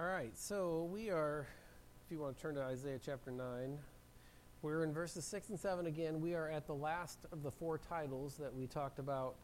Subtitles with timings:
[0.00, 1.46] All right, so we are,
[2.06, 3.76] if you want to turn to Isaiah chapter 9,
[4.62, 6.22] we're in verses 6 and 7 again.
[6.22, 9.34] We are at the last of the four titles that we talked about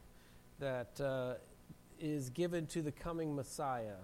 [0.58, 1.34] that uh,
[2.00, 3.98] is given to the coming Messiah.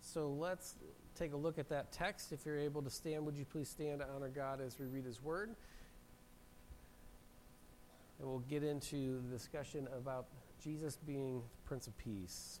[0.00, 0.76] So let's
[1.14, 2.32] take a look at that text.
[2.32, 5.04] If you're able to stand, would you please stand to honor God as we read
[5.04, 5.54] His Word?
[8.18, 10.28] And we'll get into the discussion about
[10.64, 12.60] Jesus being the Prince of Peace.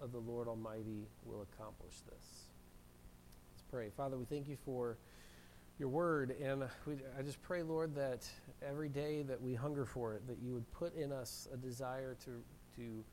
[0.00, 2.46] of the Lord Almighty will accomplish this.
[3.52, 3.90] Let's pray.
[3.96, 4.96] Father, we thank you for
[5.78, 8.28] your word, and we, I just pray, Lord, that
[8.66, 12.16] every day that we hunger for it, that you would put in us a desire
[12.24, 12.30] to,
[12.76, 13.04] to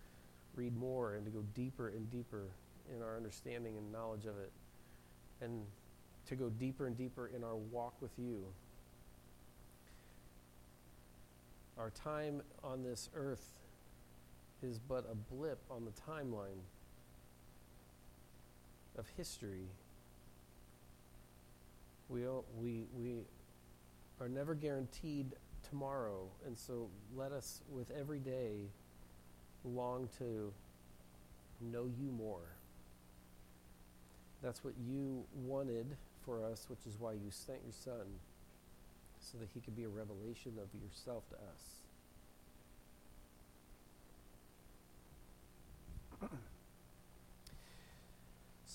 [0.55, 2.47] read more and to go deeper and deeper
[2.95, 4.51] in our understanding and knowledge of it,
[5.41, 5.61] and
[6.27, 8.43] to go deeper and deeper in our walk with you.
[11.77, 13.59] Our time on this earth
[14.63, 16.61] is but a blip on the timeline
[18.97, 19.67] of history.
[22.09, 22.21] We,
[22.59, 23.15] we, we
[24.21, 25.35] are never guaranteed
[25.67, 28.69] tomorrow, and so let us, with every day,
[29.63, 30.53] long to
[31.61, 32.55] know you more.
[34.43, 38.05] That's what you wanted for us, which is why you sent your Son,
[39.19, 41.74] so that he could be a revelation of yourself to us.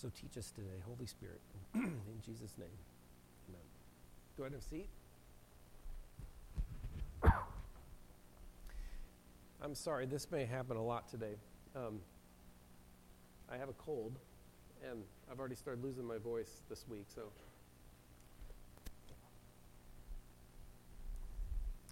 [0.00, 1.42] So teach us today, Holy Spirit.
[1.74, 1.92] In
[2.24, 2.68] Jesus' name.
[3.50, 3.60] Amen.
[4.38, 4.88] Go ahead and seat.
[9.62, 11.34] I'm sorry, this may happen a lot today.
[11.76, 12.00] Um,
[13.52, 14.18] I have a cold,
[14.90, 17.24] and I've already started losing my voice this week, so.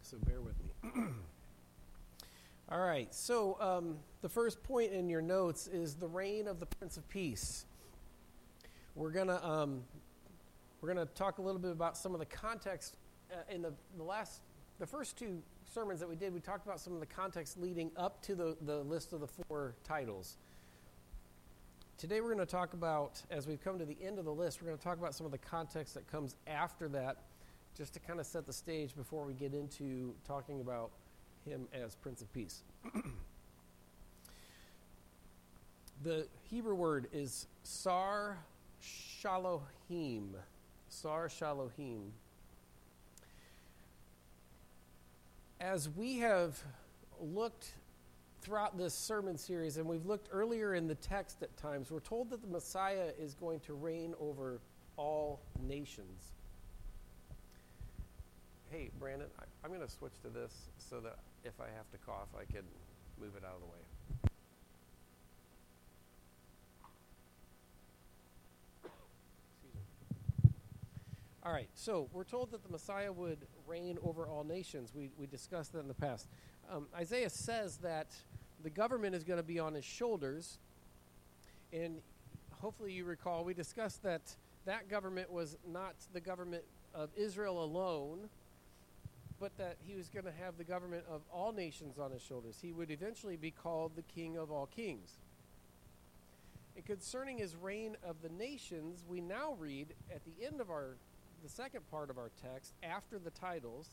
[0.03, 1.03] So bear with me.
[2.71, 6.65] All right, so um, the first point in your notes is the reign of the
[6.65, 7.67] Prince of Peace.
[8.99, 9.85] We're gonna um,
[10.81, 12.97] we're gonna talk a little bit about some of the context
[13.33, 14.41] uh, in the, the last
[14.81, 15.41] the first two
[15.73, 16.35] sermons that we did.
[16.35, 19.29] We talked about some of the context leading up to the, the list of the
[19.29, 20.37] four titles.
[21.97, 24.61] Today we're going to talk about, as we've come to the end of the list,
[24.61, 27.19] we're going to talk about some of the context that comes after that,
[27.77, 30.91] just to kind of set the stage before we get into talking about
[31.45, 32.63] him as Prince of Peace.
[36.03, 38.39] the Hebrew word is sar
[38.83, 40.35] Shalohim.
[40.89, 42.11] Sar Shalohim.
[45.61, 46.63] As we have
[47.21, 47.75] looked
[48.41, 52.31] throughout this sermon series, and we've looked earlier in the text at times, we're told
[52.31, 54.61] that the Messiah is going to reign over
[54.97, 56.33] all nations.
[58.71, 61.99] Hey, Brandon, I, am going to switch to this so that if I have to
[61.99, 62.63] cough, I can
[63.21, 63.78] move it out of the way.
[71.49, 74.93] All right, so we're told that the Messiah would reign over all nations.
[74.95, 76.29] We, we discussed that in the past.
[76.71, 78.09] Um, Isaiah says that
[78.63, 80.59] the government is going to be on his shoulders.
[81.73, 82.03] And
[82.61, 84.21] hopefully you recall, we discussed that
[84.67, 86.65] that government was not the government
[86.95, 88.29] of Israel alone,
[89.41, 92.59] but that he was going to have the government of all nations on his shoulders.
[92.61, 95.17] He would eventually be called the King of all kings.
[96.77, 100.99] And concerning his reign of the nations, we now read at the end of our
[101.43, 103.89] the second part of our text, after the titles,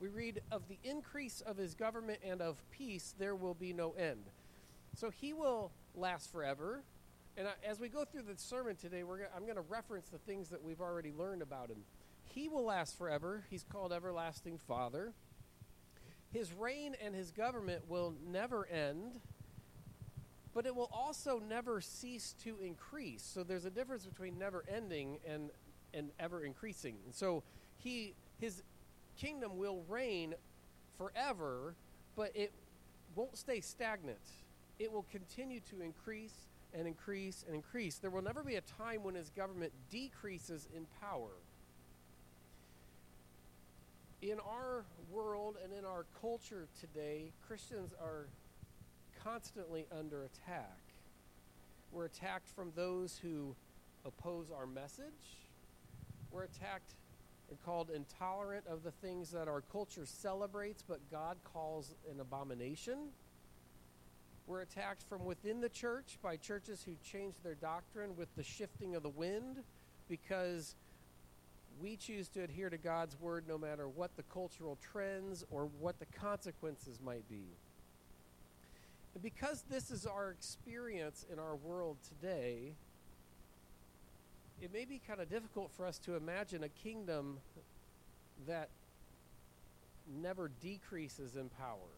[0.00, 3.92] we read, Of the increase of his government and of peace, there will be no
[3.92, 4.24] end.
[4.94, 6.82] So he will last forever.
[7.36, 10.50] And as we go through the sermon today, we're I'm going to reference the things
[10.50, 11.78] that we've already learned about him.
[12.24, 13.44] He will last forever.
[13.50, 15.12] He's called Everlasting Father.
[16.32, 19.20] His reign and his government will never end,
[20.52, 23.22] but it will also never cease to increase.
[23.22, 25.50] So there's a difference between never ending and
[25.94, 26.96] and ever increasing.
[27.04, 27.42] And so
[27.78, 28.62] he his
[29.16, 30.34] kingdom will reign
[30.98, 31.74] forever,
[32.16, 32.52] but it
[33.14, 34.18] won't stay stagnant.
[34.78, 37.98] It will continue to increase and increase and increase.
[37.98, 41.30] There will never be a time when his government decreases in power.
[44.20, 48.26] In our world and in our culture today, Christians are
[49.22, 50.78] constantly under attack.
[51.92, 53.54] We're attacked from those who
[54.04, 55.43] oppose our message.
[56.34, 56.94] We're attacked
[57.48, 63.10] and called intolerant of the things that our culture celebrates but God calls an abomination.
[64.48, 68.96] We're attacked from within the church by churches who change their doctrine with the shifting
[68.96, 69.58] of the wind
[70.08, 70.74] because
[71.80, 76.00] we choose to adhere to God's word no matter what the cultural trends or what
[76.00, 77.46] the consequences might be.
[79.14, 82.72] And because this is our experience in our world today,
[84.64, 87.36] it may be kind of difficult for us to imagine a kingdom
[88.48, 88.70] that
[90.22, 91.92] never decreases in power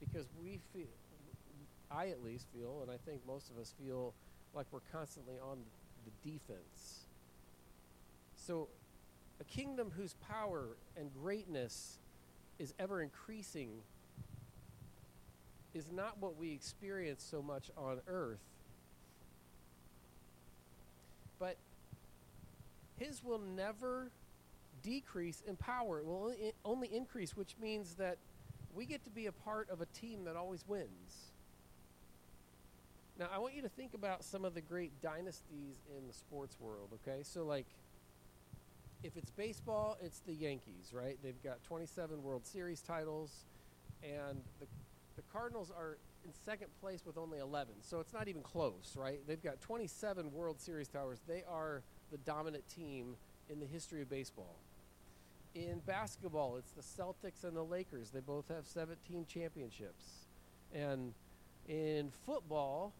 [0.00, 0.88] because we feel
[1.88, 4.12] I at least feel and I think most of us feel
[4.54, 5.58] like we're constantly on
[6.04, 7.06] the defense.
[8.34, 8.66] So
[9.40, 10.64] a kingdom whose power
[10.96, 11.98] and greatness
[12.58, 13.70] is ever increasing
[15.74, 18.40] is not what we experience so much on earth.
[21.38, 21.56] But
[23.00, 24.10] his will never
[24.82, 25.98] decrease in power.
[25.98, 26.32] It will
[26.64, 28.18] only increase, which means that
[28.74, 31.32] we get to be a part of a team that always wins.
[33.18, 36.56] Now, I want you to think about some of the great dynasties in the sports
[36.60, 37.22] world, okay?
[37.22, 37.66] So, like,
[39.02, 41.18] if it's baseball, it's the Yankees, right?
[41.22, 43.44] They've got 27 World Series titles,
[44.02, 44.66] and the,
[45.16, 47.74] the Cardinals are in second place with only 11.
[47.80, 49.20] So it's not even close, right?
[49.26, 51.20] They've got 27 World Series titles.
[51.26, 53.16] They are the dominant team
[53.48, 54.56] in the history of baseball.
[55.54, 58.10] In basketball, it's the Celtics and the Lakers.
[58.10, 60.04] They both have 17 championships.
[60.72, 61.12] And
[61.68, 62.92] in football,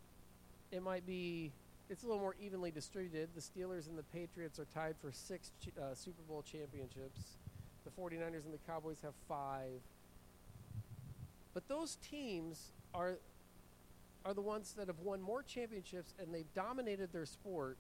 [0.72, 1.52] it might be
[1.88, 3.30] it's a little more evenly distributed.
[3.34, 7.36] The Steelers and the Patriots are tied for six uh, Super Bowl championships.
[7.84, 9.80] The 49ers and the Cowboys have five.
[11.52, 13.18] But those teams are
[14.24, 17.78] are the ones that have won more championships and they've dominated their sport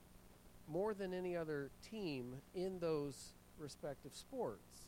[0.70, 4.86] more than any other team in those respective sports.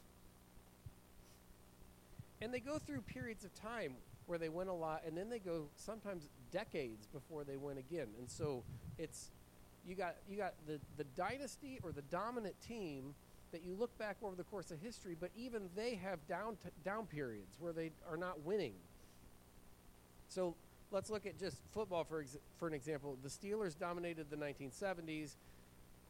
[2.40, 3.94] And they go through periods of time
[4.26, 8.08] where they win a lot and then they go sometimes decades before they win again.
[8.18, 8.62] And so
[8.98, 9.30] it's
[9.86, 13.14] you got you got the the dynasty or the dominant team
[13.52, 16.70] that you look back over the course of history, but even they have down t-
[16.84, 18.74] down periods where they are not winning.
[20.28, 20.54] So
[20.90, 23.18] let's look at just football for ex- for an example.
[23.22, 25.34] The Steelers dominated the 1970s.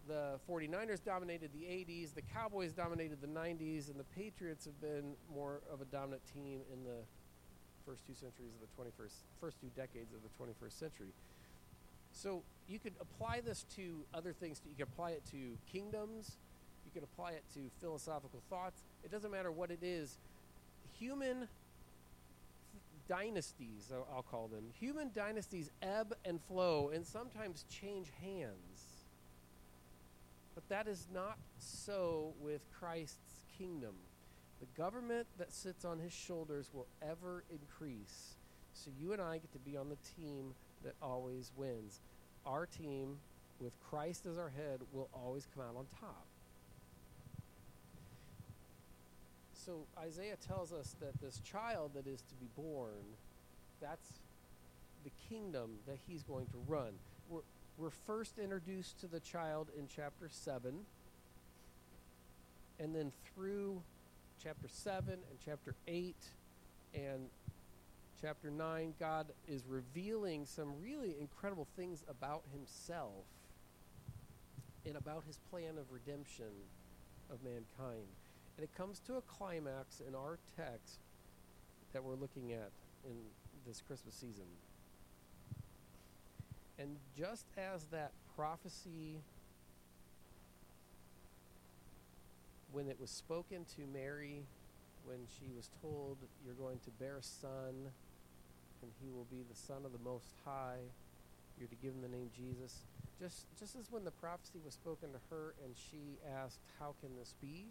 [0.08, 2.14] The 49ers dominated the 80s.
[2.14, 6.60] The Cowboys dominated the 90s, and the Patriots have been more of a dominant team
[6.72, 7.04] in the
[7.87, 11.12] first two centuries of the 21st, first two decades of the 21st century.
[12.12, 14.60] So you could apply this to other things.
[14.69, 16.37] You could apply it to kingdoms.
[16.84, 18.82] You could apply it to philosophical thoughts.
[19.05, 20.19] It doesn't matter what it is.
[20.98, 21.48] Human
[23.08, 28.91] dynasties, I'll call them, human dynasties ebb and flow and sometimes change hands.
[30.54, 33.94] But that is not so with Christ's kingdom.
[34.60, 38.37] The government that sits on his shoulders will ever increase.
[38.75, 40.54] So you and I get to be on the team
[40.84, 42.00] that always wins.
[42.46, 43.19] Our team,
[43.60, 46.26] with Christ as our head, will always come out on top.
[49.52, 53.05] So Isaiah tells us that this child that is to be born,
[53.81, 54.20] that's
[55.05, 56.93] the kingdom that he's going to run.
[57.28, 57.40] We're,
[57.82, 60.72] we're first introduced to the child in chapter 7.
[62.79, 63.82] And then through
[64.41, 66.15] chapter 7 and chapter 8
[66.94, 67.27] and
[68.20, 73.24] chapter 9, God is revealing some really incredible things about himself
[74.86, 76.55] and about his plan of redemption
[77.32, 78.06] of mankind.
[78.56, 81.01] And it comes to a climax in our text
[81.93, 82.70] that we're looking at
[83.05, 83.17] in
[83.67, 84.46] this Christmas season.
[86.79, 89.20] And just as that prophecy
[92.72, 94.43] when it was spoken to Mary,
[95.05, 97.93] when she was told, You're going to bear a son,
[98.82, 100.81] and he will be the Son of the Most High,
[101.58, 102.86] you're to give him the name Jesus.
[103.20, 107.10] Just, just as when the prophecy was spoken to her and she asked, How can
[107.17, 107.67] this be?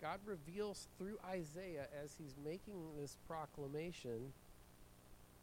[0.00, 4.32] God reveals through Isaiah as he's making this proclamation,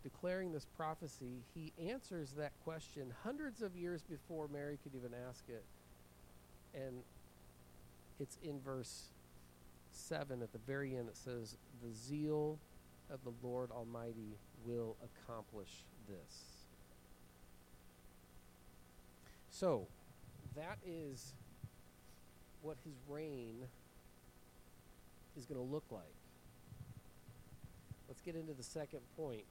[0.04, 5.44] declaring this prophecy, he answers that question hundreds of years before Mary could even ask
[5.48, 5.64] it.
[6.76, 7.04] And
[8.20, 9.10] it's in verse
[9.92, 11.08] 7 at the very end.
[11.08, 12.60] It says, The zeal
[13.10, 15.70] of the Lord Almighty will accomplish
[16.08, 16.66] this.
[19.50, 19.88] So,
[20.56, 21.34] that is
[22.62, 23.66] what his reign
[25.38, 26.04] is going to look like.
[28.08, 29.44] Let's get into the second point.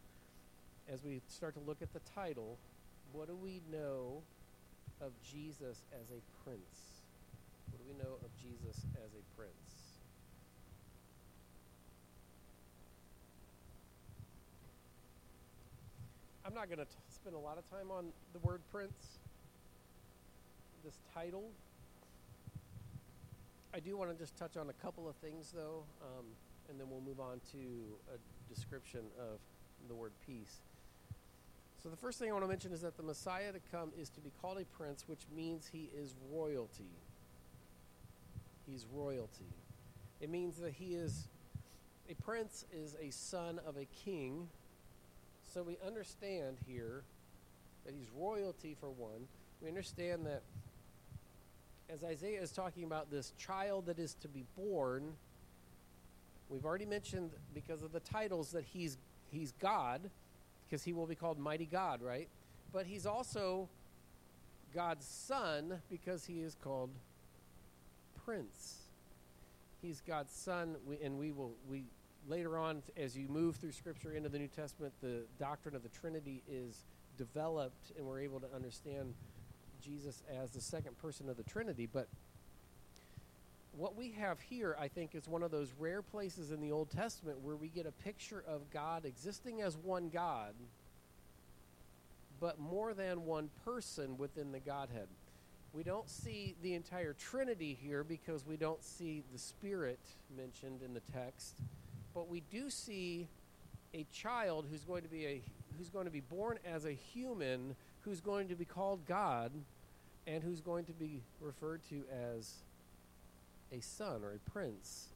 [0.91, 2.59] As we start to look at the title,
[3.13, 4.23] what do we know
[5.01, 7.03] of Jesus as a prince?
[7.71, 9.53] What do we know of Jesus as a prince?
[16.45, 19.19] I'm not going to spend a lot of time on the word prince,
[20.85, 21.45] this title.
[23.73, 26.27] I do want to just touch on a couple of things, though, um,
[26.69, 27.59] and then we'll move on to
[28.13, 29.39] a description of
[29.89, 30.61] the word peace.
[31.83, 34.09] So, the first thing I want to mention is that the Messiah to come is
[34.11, 36.91] to be called a prince, which means he is royalty.
[38.67, 39.53] He's royalty.
[40.21, 41.27] It means that he is
[42.09, 44.49] a prince, is a son of a king
[45.53, 47.03] so we understand here
[47.85, 49.29] that he's royalty for one.
[49.61, 50.43] We understand that
[51.91, 55.13] as Isaiah is talking about this child that is to be born,
[56.49, 58.97] we've already mentioned because of the titles that he's
[59.31, 60.09] he's God,
[60.73, 62.29] because he will be called mighty God, right?
[62.73, 63.69] But he's also
[64.75, 66.89] God's son because he is called
[68.25, 68.77] prince.
[69.83, 71.85] He's God's son, and we will we
[72.27, 75.91] later on, as you move through Scripture into the New Testament, the doctrine of the
[75.91, 76.87] Trinity is
[77.19, 79.13] developed, and we're able to understand
[79.85, 81.87] Jesus as the second person of the Trinity.
[81.93, 82.09] But
[83.77, 86.91] what we have here, I think, is one of those rare places in the Old
[86.91, 90.55] Testament where we get a picture of God existing as one God,
[92.41, 95.09] but more than one person within the Godhead.
[95.73, 100.01] We don't see the entire Trinity here because we don't see the Spirit
[100.37, 101.55] mentioned in the text
[102.15, 103.29] but we do see
[103.95, 105.43] a child who's going to be a
[105.79, 109.53] who's going to be born as a human who's going to be called God
[110.27, 112.05] and who's going to be referred to
[112.37, 112.55] as
[113.73, 115.09] a son or a prince.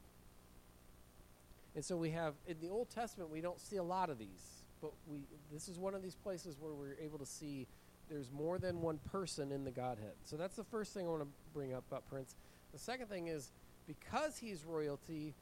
[1.75, 4.64] And so we have in the Old Testament we don't see a lot of these,
[4.80, 5.20] but we
[5.52, 7.66] this is one of these places where we're able to see
[8.08, 10.14] there's more than one person in the Godhead.
[10.25, 12.34] So that's the first thing I want to bring up about Prince.
[12.72, 13.50] The second thing is
[13.86, 15.34] because he's royalty,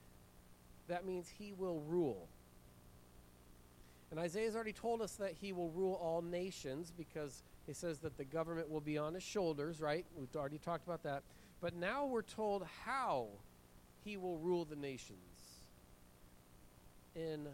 [0.88, 2.28] that means he will rule.
[4.10, 8.16] And Isaiah's already told us that he will rule all nations because he says that
[8.16, 10.04] the government will be on his shoulders, right?
[10.16, 11.22] We've already talked about that.
[11.64, 13.28] But now we're told how
[14.04, 15.16] he will rule the nations
[17.16, 17.46] in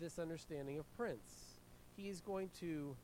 [0.00, 1.58] this understanding of prince.
[1.94, 2.96] He is going to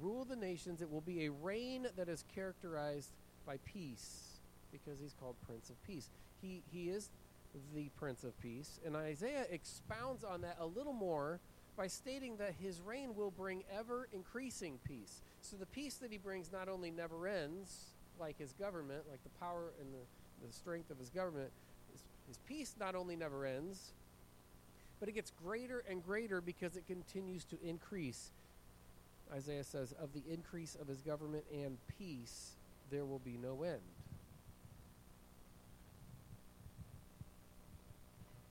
[0.00, 0.80] rule the nations.
[0.80, 3.10] It will be a reign that is characterized
[3.46, 4.38] by peace
[4.72, 6.08] because he's called Prince of Peace.
[6.40, 7.10] He, he is
[7.74, 8.80] the Prince of Peace.
[8.86, 11.40] And Isaiah expounds on that a little more
[11.76, 15.20] by stating that his reign will bring ever increasing peace.
[15.42, 19.38] So the peace that he brings not only never ends, like his government, like the
[19.40, 21.50] power and the, the strength of his government,
[21.92, 23.92] his, his peace not only never ends,
[24.98, 28.30] but it gets greater and greater because it continues to increase.
[29.32, 32.52] Isaiah says, Of the increase of his government and peace,
[32.90, 33.80] there will be no end.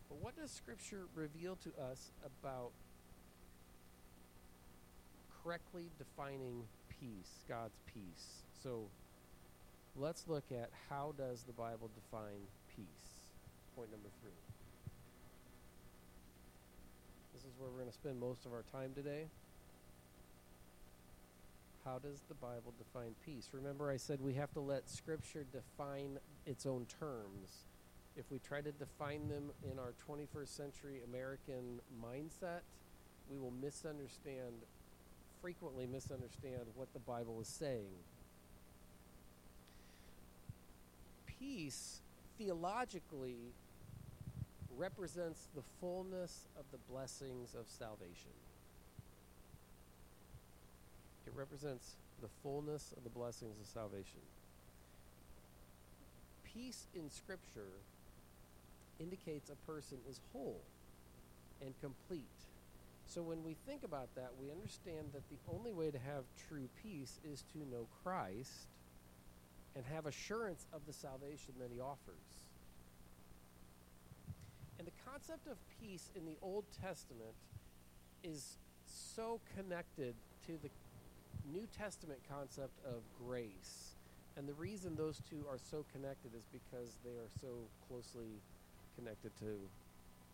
[0.10, 2.72] But what does Scripture reveal to us about
[5.44, 8.44] correctly defining peace, God's peace?
[8.62, 8.84] So
[9.96, 12.42] let's look at how does the Bible define
[12.76, 13.28] peace?
[13.76, 14.32] Point number three.
[17.34, 19.26] This is where we're going to spend most of our time today.
[21.84, 23.50] How does the Bible define peace?
[23.52, 27.66] Remember, I said we have to let Scripture define its own terms
[28.18, 32.62] if we try to define them in our 21st century American mindset,
[33.30, 34.64] we will misunderstand,
[35.42, 37.92] frequently misunderstand what the Bible is saying.
[41.40, 42.02] Peace,
[42.38, 43.54] theologically,
[44.78, 48.32] represents the fullness of the blessings of salvation.
[51.26, 54.22] It represents the fullness of the blessings of salvation.
[56.44, 57.82] Peace in Scripture
[59.00, 60.62] indicates a person is whole
[61.62, 62.24] and complete.
[63.08, 66.68] So when we think about that, we understand that the only way to have true
[66.82, 68.68] peace is to know Christ
[69.76, 72.46] and have assurance of the salvation that he offers.
[74.78, 77.36] And the concept of peace in the Old Testament
[78.24, 80.16] is so connected
[80.48, 80.70] to the
[81.52, 83.96] New Testament concept of grace.
[84.38, 87.48] And the reason those two are so connected is because they are so
[87.88, 88.42] closely
[88.98, 89.60] connected to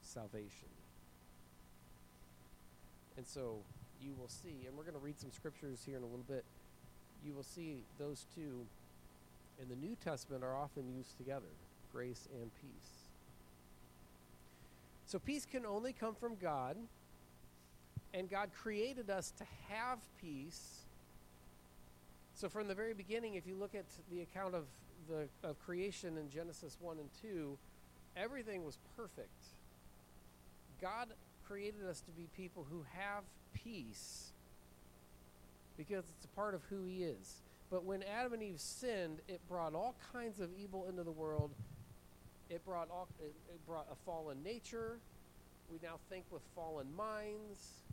[0.01, 0.69] salvation.
[3.17, 3.57] And so
[4.01, 6.43] you will see, and we're going to read some scriptures here in a little bit.
[7.23, 8.65] You will see those two
[9.59, 11.47] in the New Testament are often used together
[11.91, 13.01] grace and peace.
[15.05, 16.77] So peace can only come from God.
[18.13, 20.81] And God created us to have peace.
[22.33, 24.65] So, from the very beginning, if you look at the account of,
[25.07, 27.57] the, of creation in Genesis 1 and 2,
[28.17, 29.29] everything was perfect.
[30.81, 31.09] God
[31.47, 34.31] created us to be people who have peace
[35.77, 37.41] because it's a part of who He is.
[37.71, 41.51] But when Adam and Eve sinned, it brought all kinds of evil into the world.
[42.49, 44.99] It brought all, it, it brought a fallen nature.
[45.71, 47.85] We now think with fallen minds.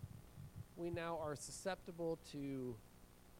[0.76, 2.74] We now are susceptible to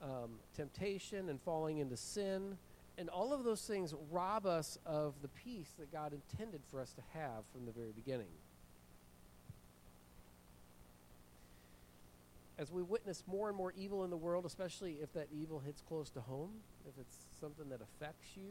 [0.01, 2.57] um, temptation and falling into sin.
[2.99, 6.93] And all of those things rob us of the peace that God intended for us
[6.93, 8.31] to have from the very beginning.
[12.59, 15.81] As we witness more and more evil in the world, especially if that evil hits
[15.81, 16.51] close to home,
[16.87, 18.51] if it's something that affects you,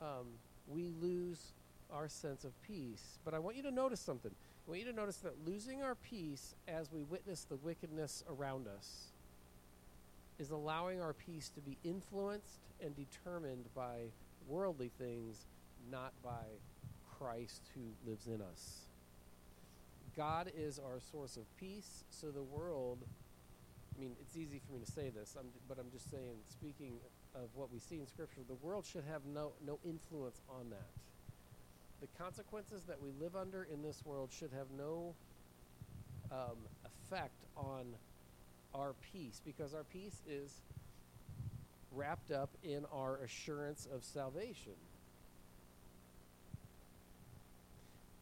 [0.00, 0.26] um,
[0.68, 1.52] we lose
[1.92, 3.18] our sense of peace.
[3.24, 4.30] But I want you to notice something.
[4.30, 8.68] I want you to notice that losing our peace as we witness the wickedness around
[8.68, 9.08] us
[10.38, 13.96] is allowing our peace to be influenced and determined by
[14.48, 15.46] worldly things,
[15.90, 16.44] not by
[17.18, 18.86] Christ who lives in us.
[20.16, 22.98] God is our source of peace, so the world,
[23.96, 26.94] I mean, it's easy for me to say this, I'm, but I'm just saying, speaking
[27.34, 30.88] of what we see in Scripture, the world should have no, no influence on that.
[32.00, 35.14] The consequences that we live under in this world should have no
[36.30, 37.86] um, effect on
[38.74, 40.60] our peace because our peace is
[41.94, 44.72] wrapped up in our assurance of salvation.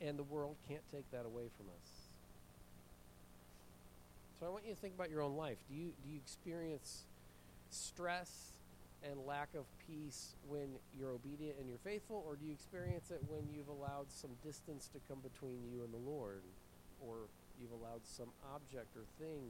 [0.01, 1.89] And the world can't take that away from us.
[4.39, 5.59] So I want you to think about your own life.
[5.69, 7.05] Do you do you experience
[7.71, 8.57] stress
[9.05, 13.21] and lack of peace when you're obedient and you're faithful, or do you experience it
[13.29, 16.43] when you've allowed some distance to come between you and the Lord,
[17.01, 17.29] or
[17.61, 19.41] you've allowed some object or thing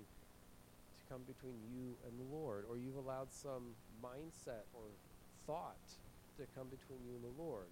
[0.99, 4.87] to come between you and the Lord, or you've allowed some mindset or
[5.47, 5.87] thought
[6.39, 7.71] to come between you and the Lord?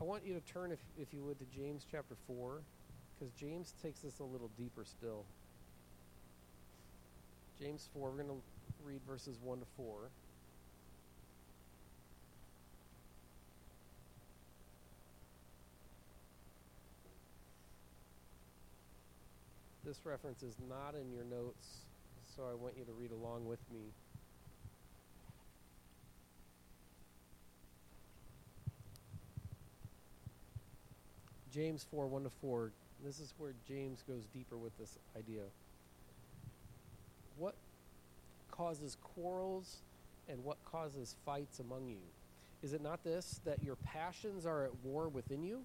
[0.00, 2.60] I want you to turn, if, if you would, to James chapter 4,
[3.18, 5.24] because James takes this a little deeper still.
[7.60, 8.42] James 4, we're going to
[8.84, 9.94] read verses 1 to 4.
[19.84, 21.78] This reference is not in your notes,
[22.36, 23.80] so I want you to read along with me.
[31.58, 32.70] James 4 1 to 4.
[33.04, 35.42] This is where James goes deeper with this idea.
[37.36, 37.56] What
[38.52, 39.78] causes quarrels
[40.28, 41.98] and what causes fights among you?
[42.62, 45.62] Is it not this, that your passions are at war within you?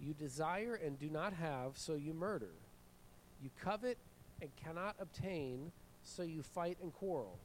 [0.00, 2.54] You desire and do not have, so you murder.
[3.42, 3.98] You covet
[4.40, 5.72] and cannot obtain,
[6.04, 7.38] so you fight and quarrel.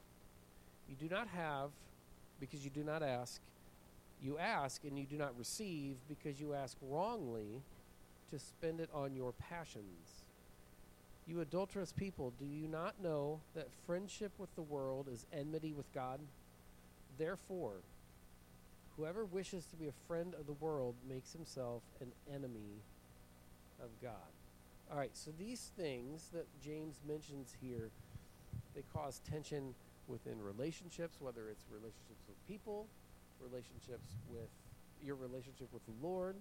[0.88, 1.68] You do not have
[2.40, 3.42] because you do not ask.
[4.22, 7.60] You ask and you do not receive because you ask wrongly
[8.30, 10.24] to spend it on your passions.
[11.26, 15.92] You adulterous people, do you not know that friendship with the world is enmity with
[15.92, 16.20] God?
[17.18, 17.74] Therefore,
[18.96, 22.80] whoever wishes to be a friend of the world makes himself an enemy
[23.82, 24.12] of God.
[24.90, 27.90] All right, so these things that James mentions here,
[28.74, 29.74] they cause tension
[30.06, 32.86] within relationships, whether it's relationships with people,
[33.42, 34.48] relationships with
[35.02, 36.36] your relationship with the Lord,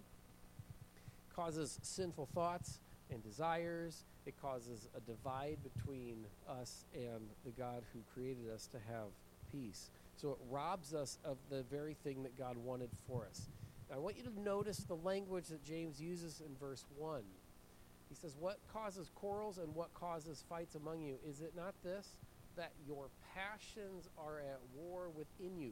[1.35, 2.79] causes sinful thoughts
[3.11, 4.03] and desires.
[4.25, 9.07] It causes a divide between us and the God who created us to have
[9.51, 9.89] peace.
[10.15, 13.49] So it robs us of the very thing that God wanted for us.
[13.89, 17.21] Now, I want you to notice the language that James uses in verse 1.
[18.09, 21.15] He says, What causes quarrels and what causes fights among you?
[21.27, 22.07] Is it not this?
[22.55, 25.71] That your passions are at war within you.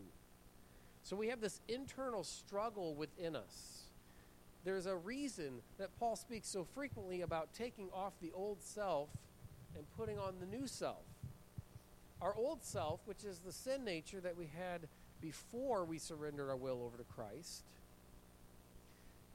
[1.03, 3.83] So we have this internal struggle within us.
[4.65, 9.09] There's a reason that Paul speaks so frequently about taking off the old self
[9.75, 11.03] and putting on the new self.
[12.21, 14.87] Our old self, which is the sin nature that we had
[15.21, 17.63] before we surrendered our will over to Christ,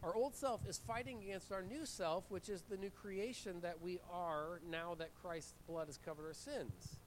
[0.03, 3.81] our old self is fighting against our new self, which is the new creation that
[3.81, 6.99] we are now that Christ's blood has covered our sins.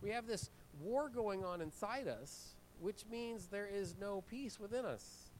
[0.00, 0.48] We have this
[0.80, 5.30] war going on inside us which means there is no peace within us.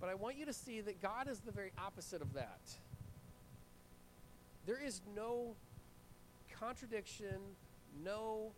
[0.00, 2.60] But I want you to see that God is the very opposite of that.
[4.66, 5.54] There is no
[6.58, 7.36] contradiction,
[8.04, 8.52] no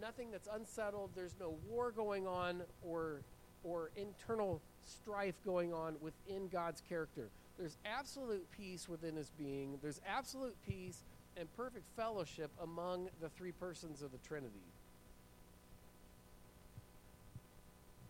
[0.00, 3.20] nothing that's unsettled, there's no war going on or
[3.62, 7.30] or internal strife going on within God's character.
[7.56, 11.04] there's absolute peace within his being, there's absolute peace
[11.36, 14.73] and perfect fellowship among the three persons of the Trinity.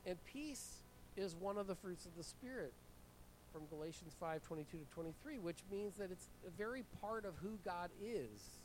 [0.06, 0.82] And peace
[1.16, 2.72] is one of the fruits of the Spirit
[3.52, 7.58] from Galatians 5 22 to 23, which means that it's a very part of who
[7.64, 8.58] God is.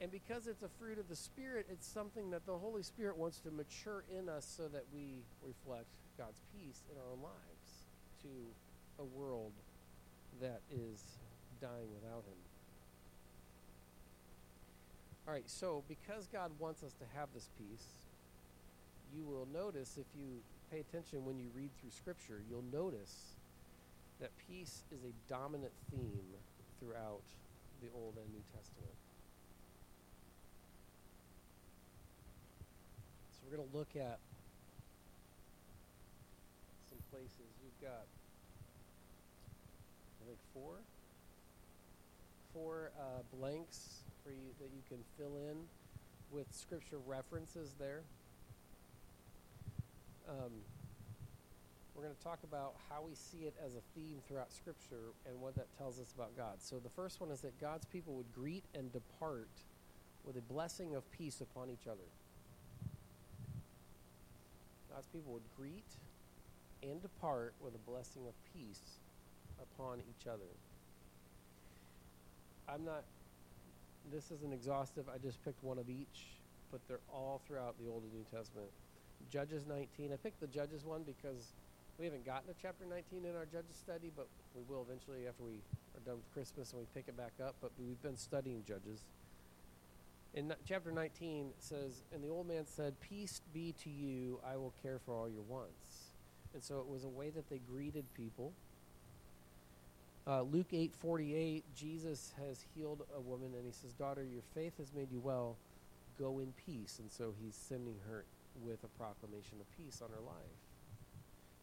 [0.00, 3.38] And because it's a fruit of the Spirit, it's something that the Holy Spirit wants
[3.40, 5.86] to mature in us so that we reflect
[6.18, 7.86] God's peace in our own lives
[8.22, 8.28] to
[9.02, 9.52] a world
[10.40, 11.00] that is
[11.60, 12.38] dying without Him.
[15.26, 18.05] All right, so because God wants us to have this peace,
[19.16, 23.36] you will notice if you pay attention when you read through Scripture, you'll notice
[24.20, 26.28] that peace is a dominant theme
[26.78, 27.24] throughout
[27.80, 28.96] the Old and New Testament.
[33.32, 34.18] So we're going to look at
[36.88, 37.48] some places.
[37.64, 38.04] You've got,
[40.20, 40.76] I think, four,
[42.52, 45.56] four uh, blanks for you that you can fill in
[46.32, 48.02] with scripture references there.
[50.28, 50.52] Um,
[51.94, 55.40] we're going to talk about how we see it as a theme throughout Scripture and
[55.40, 56.56] what that tells us about God.
[56.58, 59.48] So, the first one is that God's people would greet and depart
[60.24, 62.08] with a blessing of peace upon each other.
[64.92, 65.84] God's people would greet
[66.82, 68.98] and depart with a blessing of peace
[69.60, 70.50] upon each other.
[72.68, 73.04] I'm not,
[74.12, 75.04] this isn't exhaustive.
[75.08, 76.26] I just picked one of each,
[76.72, 78.70] but they're all throughout the Old and New Testament.
[79.30, 80.12] Judges 19.
[80.12, 81.52] I picked the Judges one because
[81.98, 85.44] we haven't gotten to chapter 19 in our Judges study, but we will eventually after
[85.44, 85.60] we
[85.94, 87.54] are done with Christmas and we pick it back up.
[87.60, 89.04] But we've been studying Judges.
[90.34, 94.74] In chapter 19 says, And the old man said, Peace be to you, I will
[94.82, 96.10] care for all your wants.
[96.52, 98.52] And so it was a way that they greeted people.
[100.26, 104.92] Uh, Luke 8:48, Jesus has healed a woman, and he says, "Daughter, your faith has
[104.92, 105.56] made you well.
[106.18, 108.24] Go in peace." And so he's sending her
[108.62, 110.60] with a proclamation of peace on her life.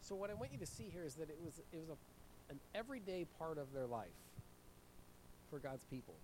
[0.00, 1.96] So what I want you to see here is that it was it was a,
[2.52, 4.08] an everyday part of their life
[5.50, 6.14] for God's people.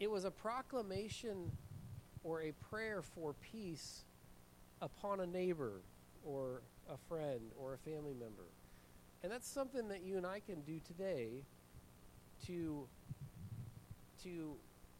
[0.00, 1.52] It was a proclamation
[2.24, 4.04] or a prayer for peace
[4.80, 5.82] upon a neighbor
[6.24, 8.48] or a friend or a family member.
[9.22, 11.44] And that's something that you and I can do today
[12.46, 12.88] to
[14.24, 14.54] to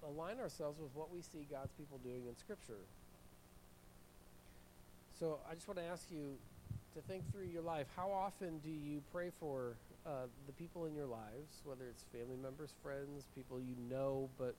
[0.06, 2.80] align ourselves with what we see God's people doing in scripture.
[5.22, 6.34] So I just want to ask you
[6.96, 7.86] to think through your life.
[7.94, 12.36] How often do you pray for uh, the people in your lives, whether it's family
[12.42, 14.56] members, friends, people you know but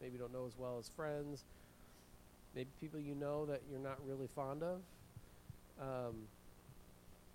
[0.00, 1.44] maybe don't know as well as friends,
[2.54, 4.80] maybe people you know that you're not really fond of?
[5.78, 6.14] Um,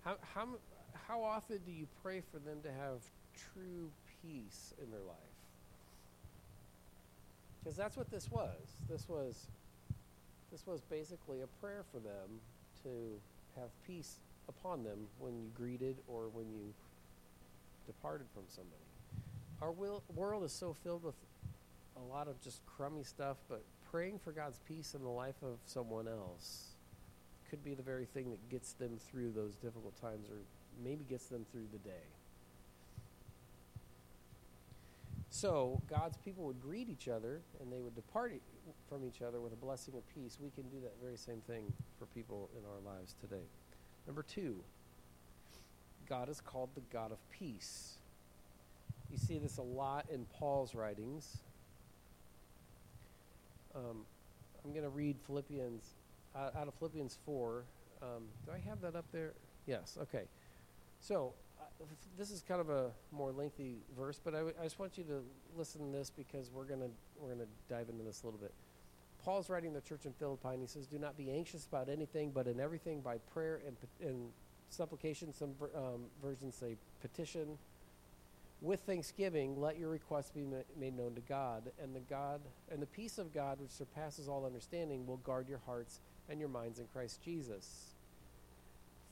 [0.04, 0.48] how, how,
[1.06, 2.98] how often do you pray for them to have
[3.54, 5.16] true peace in their life?
[7.62, 8.58] Because that's what this was.
[8.90, 9.46] This was
[10.50, 12.40] this was basically a prayer for them
[12.84, 14.16] to have peace
[14.48, 16.72] upon them when you greeted or when you
[17.86, 18.76] departed from somebody.
[19.60, 21.14] Our will, world is so filled with
[21.96, 25.58] a lot of just crummy stuff, but praying for God's peace in the life of
[25.66, 26.68] someone else
[27.50, 30.38] could be the very thing that gets them through those difficult times or
[30.82, 32.06] maybe gets them through the day.
[35.28, 38.32] So, God's people would greet each other and they would depart
[38.88, 40.38] from each other with a blessing of peace.
[40.40, 43.44] We can do that very same thing for people in our lives today.
[44.06, 44.56] Number two,
[46.08, 47.94] God is called the God of peace.
[49.10, 51.38] You see this a lot in Paul's writings.
[53.74, 54.04] Um,
[54.64, 55.84] I'm going to read Philippians
[56.34, 57.64] uh, out of Philippians 4.
[58.02, 58.08] Um,
[58.46, 59.32] do I have that up there?
[59.66, 60.24] Yes, okay.
[61.00, 61.34] So,
[62.16, 65.04] this is kind of a more lengthy verse, but I, w- I just want you
[65.04, 65.22] to
[65.56, 68.52] listen to this because we're going to we're to dive into this a little bit.
[69.24, 72.30] Paul's writing the church in Philippi, and he says, "Do not be anxious about anything,
[72.30, 74.30] but in everything by prayer and, and
[74.68, 75.32] supplication.
[75.32, 77.58] Some um, versions say petition.
[78.60, 82.80] With thanksgiving, let your requests be ma- made known to God, and the God and
[82.80, 86.78] the peace of God, which surpasses all understanding, will guard your hearts and your minds
[86.78, 87.91] in Christ Jesus."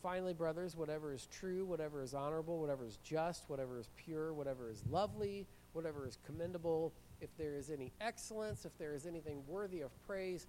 [0.02, 4.70] Finally, brothers, whatever is true, whatever is honorable, whatever is just, whatever is pure, whatever
[4.70, 9.82] is lovely, whatever is commendable, if there is any excellence, if there is anything worthy
[9.82, 10.46] of praise,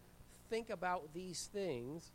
[0.50, 2.12] think about these things.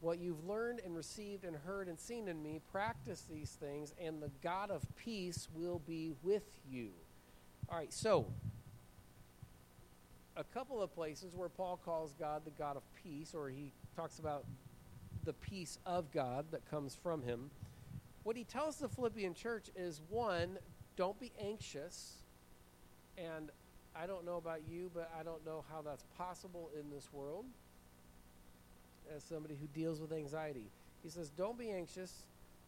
[0.00, 4.20] What you've learned and received and heard and seen in me, practice these things, and
[4.20, 6.90] the God of peace will be with you.
[7.68, 8.26] All right, so
[10.36, 14.18] a couple of places where Paul calls God the God of peace, or he talks
[14.18, 14.44] about
[15.24, 17.50] the peace of God that comes from him.
[18.22, 20.58] what he tells the Philippian church is one,
[20.96, 22.14] don't be anxious.
[23.18, 23.50] And
[23.94, 27.44] I don't know about you, but I don't know how that's possible in this world
[29.14, 30.70] as somebody who deals with anxiety.
[31.02, 32.24] He says, Don't be anxious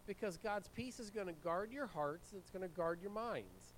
[0.06, 3.74] because God's peace is going to guard your hearts, it's going to guard your minds.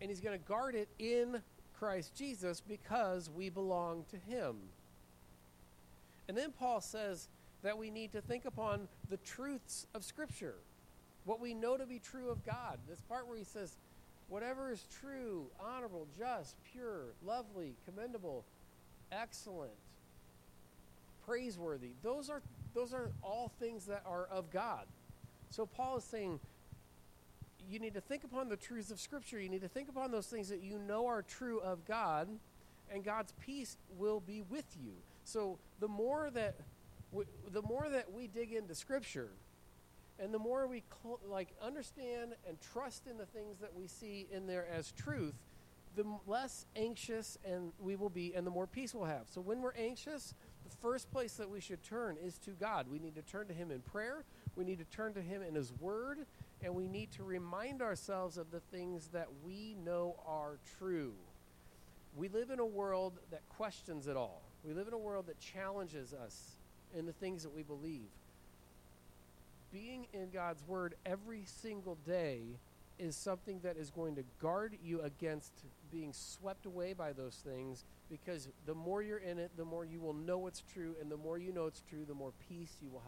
[0.00, 1.42] And He's going to guard it in
[1.78, 4.56] Christ Jesus because we belong to Him.
[6.28, 7.28] And then Paul says
[7.62, 10.54] that we need to think upon the truths of Scripture,
[11.24, 12.78] what we know to be true of God.
[12.88, 13.76] This part where he says,
[14.28, 18.44] whatever is true, honorable, just, pure, lovely, commendable,
[19.10, 19.72] excellent,
[21.26, 21.90] praiseworthy.
[22.02, 22.42] Those are
[22.74, 24.84] those are all things that are of God.
[25.50, 26.38] So Paul is saying
[27.68, 29.40] you need to think upon the truths of scripture.
[29.40, 32.28] You need to think upon those things that you know are true of God
[32.90, 34.92] and God's peace will be with you.
[35.28, 36.56] So the more that
[37.52, 39.28] the more that we dig into scripture
[40.18, 44.26] and the more we cl- like understand and trust in the things that we see
[44.32, 45.34] in there as truth,
[45.96, 49.26] the less anxious and we will be and the more peace we'll have.
[49.28, 50.32] So when we're anxious,
[50.64, 52.86] the first place that we should turn is to God.
[52.90, 54.24] We need to turn to Him in prayer,
[54.56, 56.20] we need to turn to Him in His Word,
[56.62, 61.12] and we need to remind ourselves of the things that we know are true.
[62.18, 65.38] We live in a world that questions it all, we live in a world that
[65.38, 66.56] challenges us
[66.96, 68.08] in the things that we believe.
[69.72, 72.40] Being in God's Word every single day
[72.98, 75.52] is something that is going to guard you against
[75.92, 80.00] being swept away by those things because the more you're in it, the more you
[80.00, 82.90] will know it's true, and the more you know it's true, the more peace you
[82.90, 83.04] will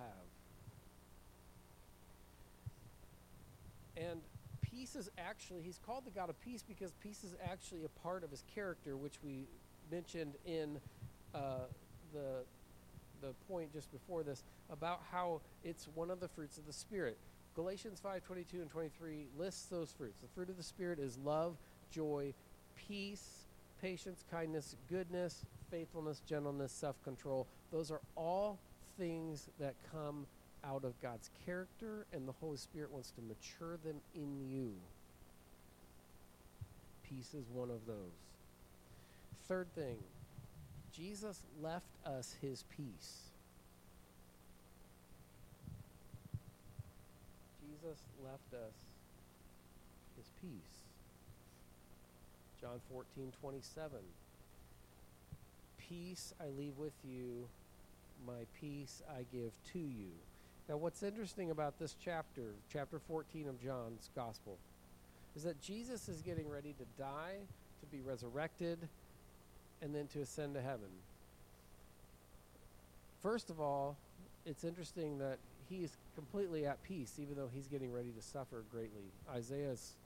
[3.96, 4.06] have.
[4.08, 4.20] And
[4.80, 8.24] peace is actually, he's called the God of peace because peace is actually a part
[8.24, 9.44] of his character, which we
[9.92, 10.78] mentioned in
[11.34, 11.66] uh,
[12.14, 12.44] the,
[13.20, 17.18] the point just before this about how it's one of the fruits of the Spirit.
[17.54, 20.16] Galatians 5 22 and 23 lists those fruits.
[20.22, 21.58] The fruit of the Spirit is love,
[21.90, 22.32] joy,
[22.88, 23.48] peace,
[23.82, 27.46] patience, kindness, goodness, faithfulness, gentleness, self control.
[27.70, 28.58] Those are all
[28.96, 30.24] things that come
[30.64, 34.72] out of God's character, and the Holy Spirit wants to mature them in you.
[37.02, 37.96] Peace is one of those.
[39.48, 39.96] Third thing,
[40.92, 43.30] Jesus left us his peace.
[47.60, 48.74] Jesus left us
[50.16, 50.80] his peace.
[52.60, 53.90] John 14, 27.
[55.78, 57.48] Peace I leave with you,
[58.26, 60.10] my peace I give to you.
[60.70, 64.56] Now, what's interesting about this chapter, chapter 14 of John's Gospel,
[65.34, 67.38] is that Jesus is getting ready to die,
[67.80, 68.78] to be resurrected,
[69.82, 70.86] and then to ascend to heaven.
[73.20, 73.96] First of all,
[74.46, 78.62] it's interesting that he is completely at peace, even though he's getting ready to suffer
[78.70, 79.10] greatly.
[79.28, 79.96] Isaiah's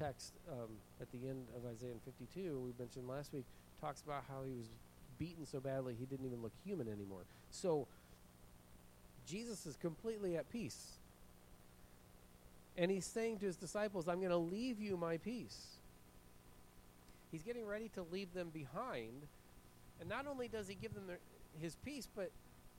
[0.00, 0.70] text um,
[1.02, 3.44] at the end of Isaiah 52, we mentioned last week,
[3.78, 4.70] talks about how he was
[5.18, 7.24] beaten so badly he didn't even look human anymore.
[7.50, 7.86] So
[9.28, 10.92] Jesus is completely at peace.
[12.76, 15.66] And he's saying to his disciples, I'm going to leave you my peace.
[17.32, 19.26] He's getting ready to leave them behind.
[20.00, 21.18] And not only does he give them their,
[21.60, 22.30] his peace, but,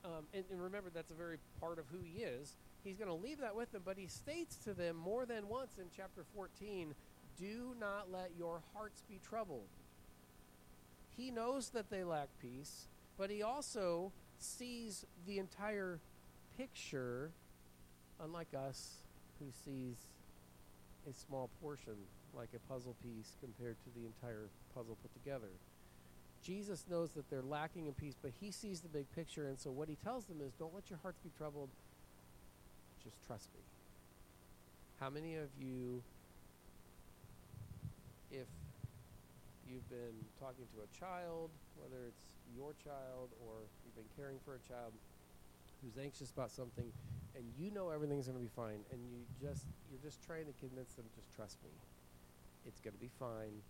[0.06, 2.54] um, and, and remember, that's a very part of who he is.
[2.84, 5.74] He's going to leave that with them, but he states to them more than once
[5.78, 6.96] in chapter 14
[7.40, 9.68] do not let your hearts be troubled.
[11.16, 16.00] He knows that they lack peace, but he also sees the entire
[16.60, 17.32] picture,
[18.22, 18.98] unlike us,
[19.40, 19.96] who sees
[21.10, 21.96] a small portion,
[22.36, 25.48] like a puzzle piece, compared to the entire puzzle put together.
[26.44, 29.72] Jesus knows that they're lacking in peace, but he sees the big picture, and so
[29.72, 31.70] what he tells them is don't let your hearts be troubled,
[33.02, 33.62] just trust me.
[35.00, 36.04] How many of you
[38.32, 38.48] if
[39.66, 44.54] you've been talking to a child, whether it's your child or you've been caring for
[44.54, 44.92] a child
[45.82, 46.92] who's anxious about something,
[47.36, 50.54] and you know everything's going to be fine, and you just you're just trying to
[50.60, 51.72] convince them, just trust me,
[52.66, 53.62] it's going to be fine.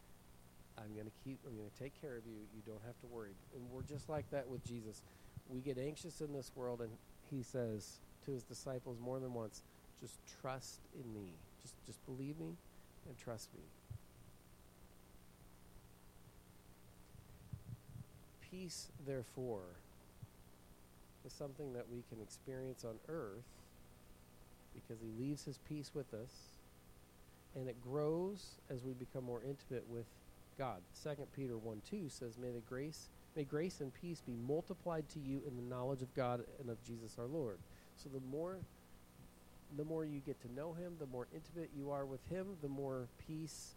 [0.78, 1.40] I'm going to keep.
[1.46, 2.40] I'm going to take care of you.
[2.56, 3.36] You don't have to worry.
[3.54, 5.02] And we're just like that with Jesus.
[5.50, 6.92] We get anxious in this world, and
[7.30, 9.62] He says to His disciples more than once,
[10.00, 11.32] "Just trust in me.
[11.62, 12.56] Just just believe me,
[13.08, 13.64] and trust me."
[18.50, 19.79] Peace, therefore,
[21.30, 23.46] is something that we can experience on earth
[24.74, 26.32] because he leaves his peace with us
[27.56, 30.06] and it grows as we become more intimate with
[30.58, 30.78] God.
[31.04, 35.20] 2 Peter 1 2 says, May the grace may grace and peace be multiplied to
[35.20, 37.58] you in the knowledge of God and of Jesus our Lord.
[38.04, 38.58] So the more
[39.78, 42.68] the more you get to know him, the more intimate you are with him, the
[42.68, 43.76] more peace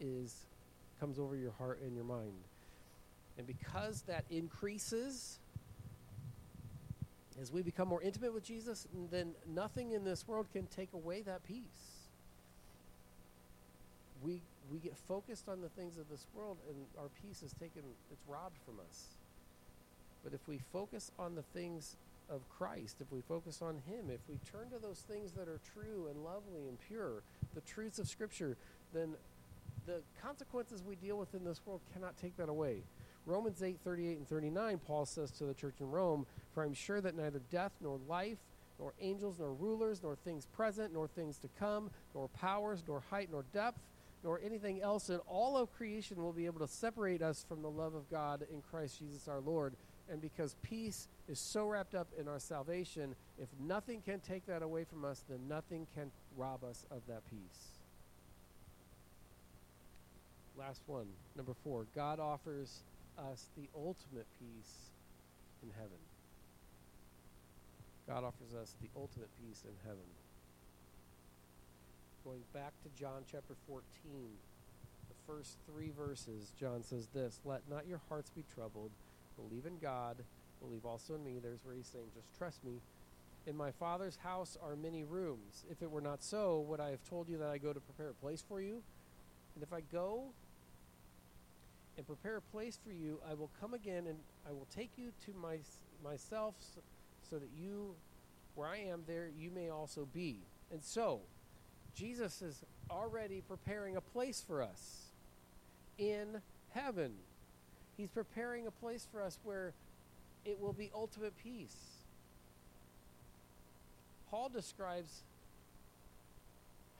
[0.00, 0.36] is
[1.00, 2.32] comes over your heart and your mind.
[3.38, 5.38] And because that increases
[7.40, 11.22] as we become more intimate with Jesus, then nothing in this world can take away
[11.22, 12.08] that peace.
[14.22, 17.82] We we get focused on the things of this world and our peace is taken
[18.12, 19.04] it's robbed from us.
[20.22, 21.96] But if we focus on the things
[22.28, 25.60] of Christ, if we focus on Him, if we turn to those things that are
[25.72, 27.22] true and lovely and pure,
[27.54, 28.56] the truths of Scripture,
[28.92, 29.14] then
[29.86, 32.82] the consequences we deal with in this world cannot take that away.
[33.28, 37.00] Romans 8 38 and 39, Paul says to the church in Rome, For I'm sure
[37.00, 38.38] that neither death nor life,
[38.78, 43.28] nor angels nor rulers, nor things present, nor things to come, nor powers, nor height,
[43.30, 43.80] nor depth,
[44.24, 47.70] nor anything else in all of creation will be able to separate us from the
[47.70, 49.74] love of God in Christ Jesus our Lord.
[50.10, 54.62] And because peace is so wrapped up in our salvation, if nothing can take that
[54.62, 57.78] away from us, then nothing can rob us of that peace.
[60.58, 61.86] Last one, number four.
[61.94, 62.80] God offers
[63.18, 64.90] us the ultimate peace
[65.62, 65.98] in heaven.
[68.06, 70.08] God offers us the ultimate peace in heaven.
[72.24, 77.86] Going back to John chapter 14, the first three verses, John says this Let not
[77.86, 78.90] your hearts be troubled.
[79.36, 80.16] Believe in God.
[80.60, 81.38] Believe also in me.
[81.42, 82.80] There's where he's saying, Just trust me.
[83.46, 85.64] In my Father's house are many rooms.
[85.70, 88.10] If it were not so, would I have told you that I go to prepare
[88.10, 88.82] a place for you?
[89.54, 90.24] And if I go
[91.98, 94.16] and prepare a place for you, I will come again and
[94.48, 95.58] I will take you to my,
[96.02, 96.54] myself
[97.28, 97.94] so, that you,
[98.54, 100.38] where I am, there you may also be.
[100.70, 101.20] And so,
[101.94, 105.08] Jesus is already preparing a place for us
[105.98, 107.12] in heaven.
[107.96, 109.74] He's preparing a place for us where
[110.44, 111.76] it will be ultimate peace.
[114.30, 115.22] Paul describes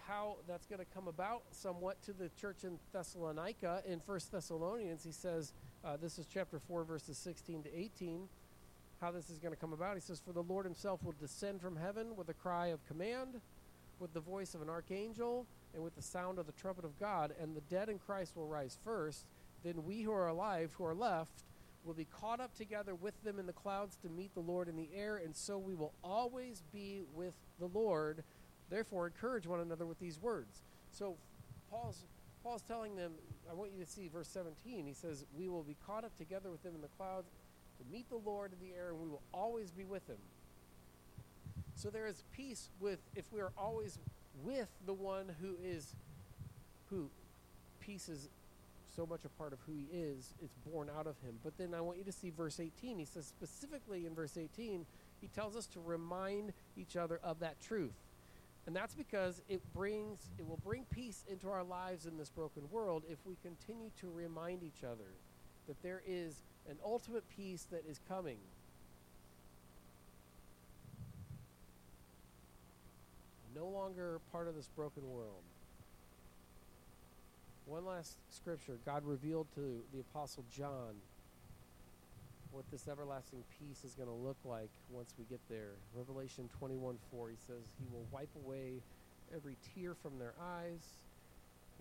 [0.09, 5.05] how that's going to come about somewhat to the church in Thessalonica in First Thessalonians.
[5.05, 5.53] He says,
[5.85, 8.27] uh, this is chapter 4, verses 16 to 18,
[9.03, 9.95] how this is going to come about.
[9.95, 13.41] He says, For the Lord himself will descend from heaven with a cry of command,
[14.01, 17.35] with the voice of an archangel, and with the sound of the trumpet of God,
[17.39, 19.27] and the dead in Christ will rise first.
[19.63, 21.45] Then we who are alive, who are left,
[21.85, 24.77] will be caught up together with them in the clouds to meet the Lord in
[24.77, 28.25] the air, and so we will always be with the Lord.
[28.71, 30.63] Therefore, encourage one another with these words.
[30.93, 31.17] So,
[31.71, 32.05] Paul's
[32.43, 33.13] Paul's telling them,
[33.51, 34.87] I want you to see verse 17.
[34.87, 37.31] He says, We will be caught up together with them in the clouds
[37.79, 40.19] to meet the Lord in the air, and we will always be with him.
[41.75, 43.99] So there is peace with if we are always
[44.43, 45.95] with the one who is
[46.91, 47.11] who
[47.81, 48.29] peace is
[48.97, 51.39] so much a part of who he is, it's born out of him.
[51.45, 52.99] But then I want you to see verse 18.
[52.99, 54.87] He says specifically in verse 18,
[55.21, 57.93] he tells us to remind each other of that truth.
[58.67, 62.63] And that's because it brings it will bring peace into our lives in this broken
[62.71, 65.11] world if we continue to remind each other
[65.67, 68.39] that there is an ultimate peace that is coming.
[73.55, 75.43] No longer part of this broken world.
[77.67, 80.95] One last scripture God revealed to the Apostle John
[82.53, 85.73] what this everlasting peace is going to look like once we get there.
[85.95, 88.83] Revelation 21 4, he says, He will wipe away
[89.35, 90.83] every tear from their eyes,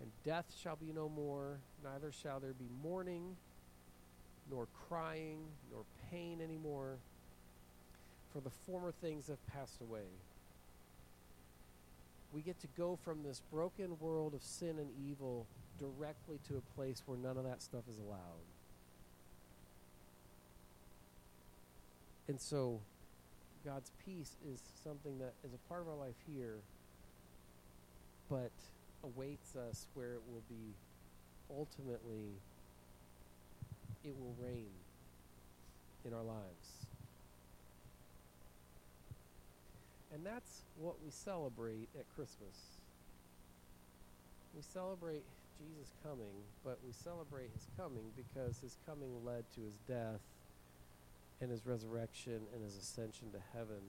[0.01, 3.35] and death shall be no more, neither shall there be mourning,
[4.49, 5.39] nor crying,
[5.71, 6.97] nor pain anymore,
[8.33, 10.07] for the former things have passed away.
[12.33, 15.47] We get to go from this broken world of sin and evil
[15.79, 18.56] directly to a place where none of that stuff is allowed.
[22.27, 22.79] And so,
[23.65, 26.57] God's peace is something that is a part of our life here,
[28.29, 28.51] but
[29.03, 30.73] awaits us where it will be
[31.49, 32.33] ultimately,
[34.03, 34.71] it will reign
[36.05, 36.85] in our lives.
[40.13, 42.79] And that's what we celebrate at Christmas.
[44.55, 45.23] We celebrate
[45.59, 50.21] Jesus coming, but we celebrate his coming because his coming led to his death
[51.41, 53.81] and his resurrection and his ascension to heaven,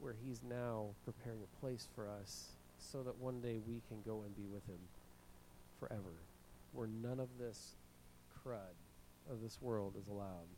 [0.00, 4.22] where he's now preparing a place for us so that one day we can go
[4.24, 4.78] and be with him
[5.78, 6.14] forever,
[6.72, 7.74] where none of this
[8.42, 8.74] crud
[9.30, 10.48] of this world is allowed.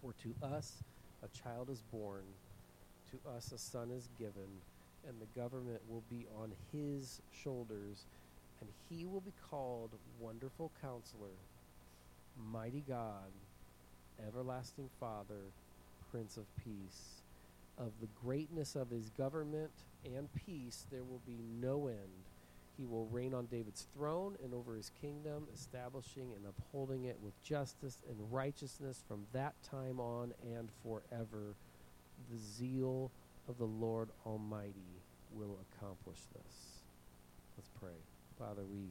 [0.00, 0.74] For to us
[1.24, 2.22] a child is born,
[3.10, 4.48] to us a son is given,
[5.08, 8.04] and the government will be on his shoulders,
[8.60, 9.90] and he will be called
[10.20, 11.34] Wonderful Counselor,
[12.52, 13.32] Mighty God
[14.26, 15.52] everlasting Father,
[16.10, 17.22] Prince of Peace.
[17.78, 19.70] of the greatness of his government
[20.04, 22.24] and peace, there will be no end.
[22.76, 27.40] He will reign on David's throne and over his kingdom, establishing and upholding it with
[27.42, 31.54] justice and righteousness from that time on and forever.
[32.30, 33.10] The zeal
[33.48, 35.02] of the Lord Almighty
[35.34, 36.54] will accomplish this.
[37.56, 37.98] Let's pray.
[38.38, 38.90] Father, we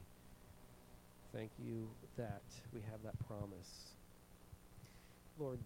[1.33, 2.41] thank you that
[2.73, 3.96] we have that promise.
[5.39, 5.59] Lord,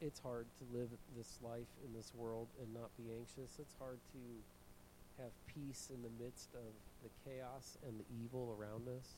[0.00, 3.58] it's hard to live this life in this world and not be anxious.
[3.58, 6.72] It's hard to have peace in the midst of
[7.02, 9.14] the chaos and the evil around us.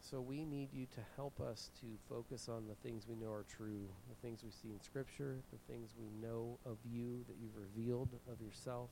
[0.00, 3.44] So we need you to help us to focus on the things we know are
[3.48, 7.56] true, the things we see in Scripture, the things we know of you that you've
[7.56, 8.90] revealed of yourself,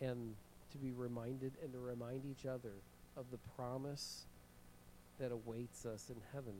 [0.00, 0.34] and
[0.72, 2.72] to be reminded and to remind each other
[3.16, 4.26] of the promise
[5.18, 6.54] that awaits us in heaven.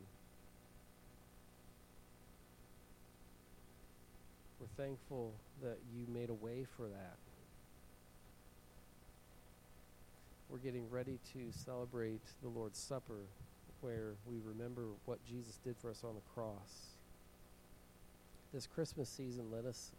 [4.64, 7.16] We're thankful that you made a way for that.
[10.48, 13.26] We're getting ready to celebrate the Lord's Supper,
[13.82, 16.94] where we remember what Jesus did for us on the cross.
[18.54, 19.90] This Christmas season, let us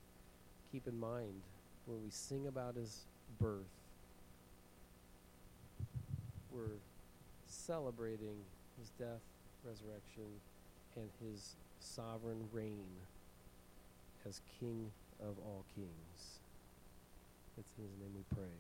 [0.72, 1.41] keep in mind
[1.86, 3.05] when we sing about his
[3.39, 3.61] birth,
[6.51, 6.80] we're
[7.45, 8.38] celebrating
[8.80, 9.22] his death,
[9.63, 10.24] resurrection,
[10.95, 12.88] and his sovereign reign
[14.28, 16.39] as King of all kings.
[17.57, 18.51] It's in his name we pray.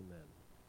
[0.00, 0.37] Amen.